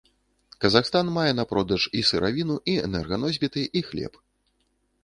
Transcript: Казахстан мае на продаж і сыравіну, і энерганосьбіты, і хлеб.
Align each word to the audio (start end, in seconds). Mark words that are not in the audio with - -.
Казахстан 0.63 1.11
мае 1.17 1.33
на 1.39 1.45
продаж 1.51 1.85
і 2.01 2.01
сыравіну, 2.09 2.59
і 2.75 2.79
энерганосьбіты, 2.87 3.61
і 3.77 3.89
хлеб. 3.93 4.13